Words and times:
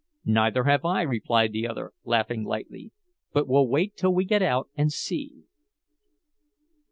"Neither 0.25 0.63
have 0.63 0.83
I," 0.83 1.03
replied 1.03 1.51
the 1.51 1.67
other, 1.67 1.91
laughing 2.03 2.43
lightly. 2.43 2.89
"But 3.33 3.47
we'll 3.47 3.67
wait 3.67 3.95
till 3.95 4.11
we 4.15 4.25
get 4.25 4.41
out 4.41 4.67
and 4.75 4.91
see." 4.91 5.43